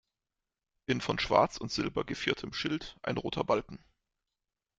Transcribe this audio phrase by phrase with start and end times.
[0.87, 3.77] In von Schwarz und Silber geviertem Schild ein roter Balken.